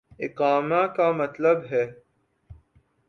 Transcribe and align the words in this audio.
اقامہ 0.19 0.81
کا 0.95 1.11
مطلب 1.11 1.57
ہے۔ 1.71 1.85